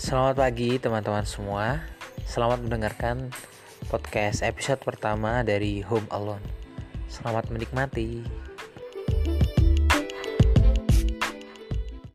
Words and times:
Selamat 0.00 0.40
pagi 0.40 0.80
teman-teman 0.80 1.28
semua. 1.28 1.84
Selamat 2.24 2.64
mendengarkan 2.64 3.28
podcast 3.92 4.40
episode 4.40 4.80
pertama 4.80 5.44
dari 5.44 5.84
Home 5.84 6.08
Alone. 6.08 6.40
Selamat 7.12 7.52
menikmati. 7.52 8.24